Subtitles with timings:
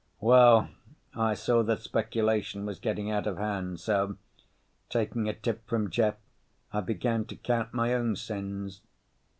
[0.19, 0.69] Well,
[1.13, 4.17] I saw that speculation was getting out of hand so,
[4.89, 6.15] taking a tip from Jeff,
[6.73, 8.81] I began to count my own sins.